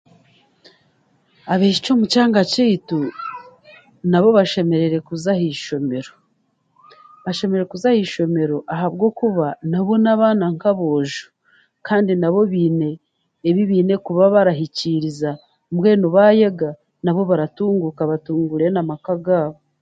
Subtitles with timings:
[1.53, 2.99] Abaishiki omu kyanga kyaitu,
[4.11, 6.13] nabo bashemereire kuza aha ishomero.
[7.23, 11.25] Bashemereire kuza aha ishomero ahabwokuba nabo n'abaana nk'aboojo.
[11.87, 12.89] Kandi nabo baine
[13.49, 15.31] ebi baine kuba barahikiiriza,
[15.73, 16.69] mbwenu baayega,
[17.03, 19.57] nabo baratunguuka batunguure n'amaka gaabo.